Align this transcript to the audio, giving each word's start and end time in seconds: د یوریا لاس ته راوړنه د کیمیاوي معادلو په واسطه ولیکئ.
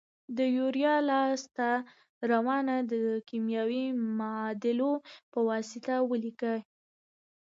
د 0.37 0.39
یوریا 0.57 0.95
لاس 1.09 1.41
ته 1.57 1.69
راوړنه 2.29 2.75
د 2.91 2.93
کیمیاوي 3.29 3.85
معادلو 4.19 4.93
په 5.31 5.39
واسطه 5.49 5.93
ولیکئ. 6.11 6.59